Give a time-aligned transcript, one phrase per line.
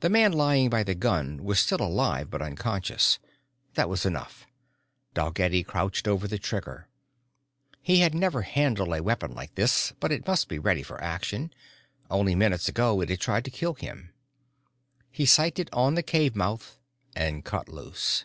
[0.00, 3.20] The man lying by the gun was still alive but unconscious.
[3.74, 4.44] That was enough.
[5.14, 6.88] Dalgetty crouched over the trigger.
[7.80, 11.52] He had never handled a weapon like this but it must be ready for action
[12.10, 14.12] only minutes ago it had tried to kill him.
[15.12, 16.80] He sighted on the cave mouth
[17.14, 18.24] and cut loose.